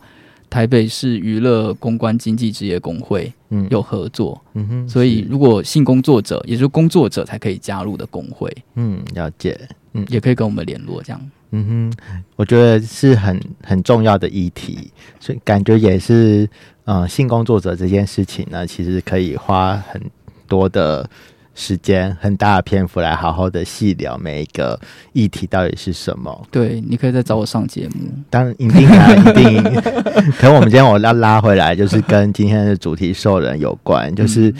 [0.48, 3.66] 台北市娱乐公关经济职业工会嗯。
[3.70, 9.58] 有合作，嗯哼，所以如果性工作者，也就是工作者才可以加入的工会，嗯了解，
[9.92, 10.04] 嗯。
[10.08, 11.02] 也可以跟我们联络。
[11.02, 11.92] 这样，嗯哼，
[12.36, 14.90] 我觉得是很很重要的议题，
[15.20, 16.48] 所以感觉也是，
[16.84, 20.00] 呃，性工作者这件事情呢，其实可以花很
[20.48, 21.08] 多的
[21.54, 24.80] 时间、很大的篇幅来好好的细聊每一个
[25.12, 26.46] 议题到底是什么。
[26.50, 28.08] 对，你可以再找我上节目。
[28.30, 29.62] 当然，一定啊，一定。
[30.40, 34.52] 可能我们今天我要拉回来，就是跟今天的主题兽人有关，就是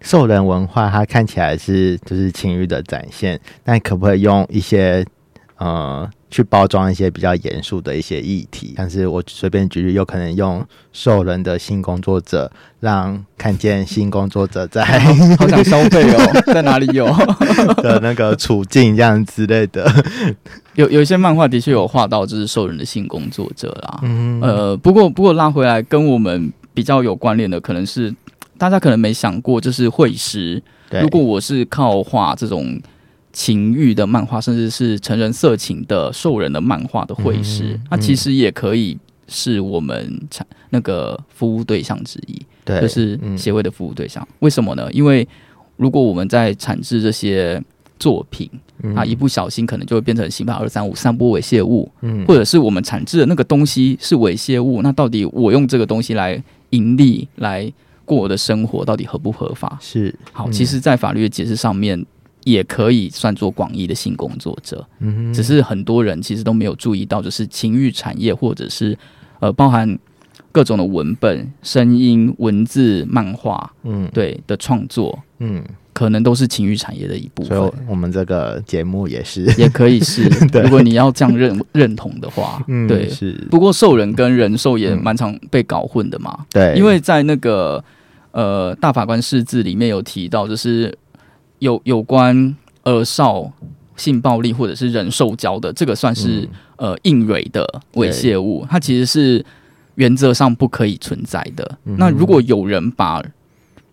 [0.00, 5.04] 兽人文化，它看起来是就是情欲的展现，但可不可以用一些
[5.58, 8.74] 呃去包装一些比较严肃的一些议题？
[8.76, 12.50] 但是我随便举例，有可能用兽人的性工作者，
[12.80, 14.84] 让看见性工作者在
[15.38, 17.06] 好想消费哦， 在哪里有？
[17.82, 19.90] 的那个处境这样之类的。
[20.74, 23.98] 有有一些漫画的确有画到，就是兽人的性工作者啦。
[24.02, 28.14] 嗯，呃，不过不过拉回来跟我们比较有关联的，可能是
[28.56, 30.62] 大家可能没想过，就是绘师。
[30.90, 32.80] 对，如果我是靠画这种
[33.38, 42.36] 情欲的漫画，甚至是成人色情的兽人的漫画的绘师，嗯那其实也可以是我们产那个服务对象之一。
[42.64, 44.26] 对，就是嗯协会的服务对象。
[44.40, 44.90] 为什么呢？
[44.90, 45.26] 因为
[45.76, 47.62] 如果我们在产制这些
[47.96, 48.50] 作品
[48.82, 57.72] 嗯啊，一不小心可能就会变成刑法二三五散播猥亵物，嗯或者是我们产制的那个东西是猥亵物，那到底我用这个东西来盈利来
[58.04, 59.78] 过我的生活，到底合不合法？
[59.80, 62.04] 是好，嗯其实，在法律的解释上面。
[62.50, 65.34] 也可以算作广义的性工作者，嗯哼。
[65.34, 68.96] 只是很多人其实都没有注意到，就是情欲产业或者是
[69.40, 69.98] 呃包含
[70.50, 74.08] 各种的文本、声音、文字、漫画，嗯。
[74.12, 77.56] 对的创作，嗯，可能都是情欲产业的一部分。
[77.58, 80.22] 所以分，我们这个节目也是，也可以是。
[80.62, 83.08] 如果你要这样认认同的话，嗯，对。
[83.08, 87.84] 是，不过兽人跟人兽也嗯蛮常被搞混的嘛，对，因为在那个
[88.32, 90.96] 呃大法官释字里面有提到，就是
[91.58, 93.52] 有有关儿少
[93.96, 96.48] 性暴力或者是人兽交的，这个算是、嗯
[96.78, 99.44] 呃硬蕊的猥亵物，它其实是
[99.96, 101.78] 原则上不可以存在的。
[101.86, 103.20] 嗯那如果有人把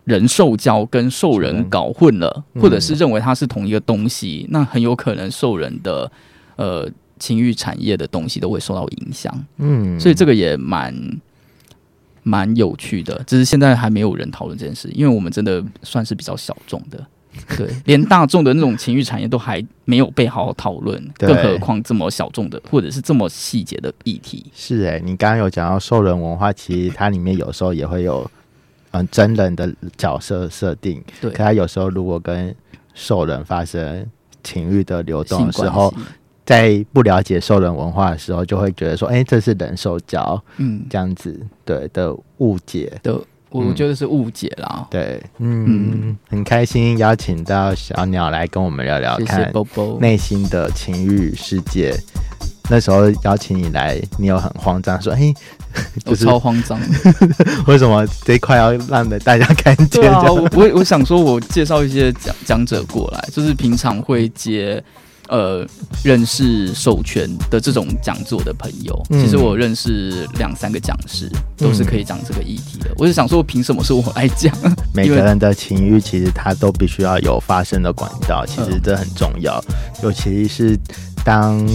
[0.04, 6.12] 人兽交跟兽人搞混了，嗯或者是认为它是同一个东西，那很有可能兽人的
[6.58, 6.88] 呃
[7.18, 9.34] 情欲产业的东西都会受到影响。
[9.58, 10.94] 嗯，所以这个也蛮
[12.22, 17.04] 蛮有趣的，只是现在还没有人讨论这件事，因为我们真的算是比较小众的。
[17.58, 24.46] 对， 连大众的那种情欲产业都还没有被好好讨论，更何况这么小众的，或者是这么细节的议题。
[24.54, 28.30] 是哎、你刚刚有讲到兽人文化，其实它里面有时候也会有
[28.92, 32.56] 嗯真人的角色设定，对可，它有时候如果跟
[32.94, 34.06] 兽人发生
[34.44, 35.94] 情欲的流动的时候，
[36.46, 42.94] 在不了解兽人文化的时候，就会觉得说，哎、这是人兽交嗯，这样子对的误解。
[43.02, 43.20] 的，
[43.60, 44.88] 我嗯觉得是误解啦。
[44.90, 49.52] 对，嗯，很开心邀请到小鸟来跟我们聊聊看。
[50.00, 51.96] 内心的情欲世界。
[52.68, 55.32] 那时候邀请你来，你有很慌张说：“哎、
[56.06, 56.88] 我就是超慌张的。
[57.68, 64.84] 为什么这一块要让大家看见？”对啊，我我我想说，我介绍一些讲讲者过来，就是平常会接
[65.30, 65.66] 呃
[66.04, 69.02] 认识授权的这种讲座的朋友。
[69.10, 72.92] 嗯其实我认识两三个讲师，都是可以讲这个议题的。
[72.98, 74.54] 我就想说，凭什么是我来讲？
[74.94, 79.64] 每个人的情欲其实他都必须要有发声的管道，其实这很重要。
[80.04, 80.78] 尤其是
[81.24, 81.66] 当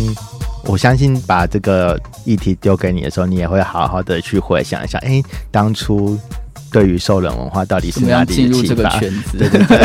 [0.65, 6.19] 我相信把这个议题丢给你的时候，你也会好好的去回想一下，哎、当初
[6.73, 8.63] 对于受冷文化到底是哪里样进入？
[8.63, 9.39] 这个圈子？
[9.39, 9.79] 对对对，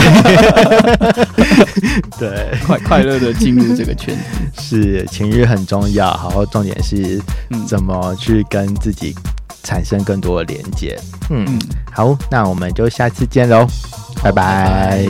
[2.19, 4.61] 对， 快快乐的进入这个圈子。
[4.61, 9.15] 是情欲很重要，然后重点是嗯怎么去跟自己
[9.63, 10.99] 产生更多的连接。
[11.29, 11.59] 嗯，嗯，
[11.91, 13.67] 好，那我们就下次见喽，
[14.23, 15.05] 拜拜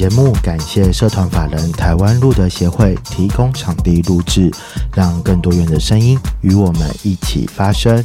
[0.00, 4.50] 节目感谢社团法人台湾路德协会提供场地录制，
[4.94, 8.02] 让更多元的声音与我们一起发声。